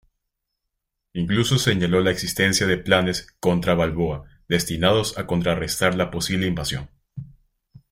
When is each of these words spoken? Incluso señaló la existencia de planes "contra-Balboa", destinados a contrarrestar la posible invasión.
Incluso 1.13 1.59
señaló 1.59 2.01
la 2.01 2.09
existencia 2.09 2.65
de 2.65 2.79
planes 2.79 3.35
"contra-Balboa", 3.39 4.23
destinados 4.47 5.15
a 5.19 5.27
contrarrestar 5.27 5.93
la 5.93 6.09
posible 6.09 6.47
invasión. 6.47 6.89